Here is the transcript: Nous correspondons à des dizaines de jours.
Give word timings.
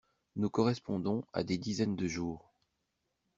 Nous 0.35 0.49
correspondons 0.49 1.23
à 1.31 1.43
des 1.43 1.59
dizaines 1.59 1.95
de 1.95 2.07
jours. 2.07 2.55